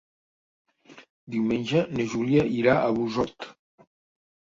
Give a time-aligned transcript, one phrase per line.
[1.35, 3.47] Diumenge na Júlia irà a Busot.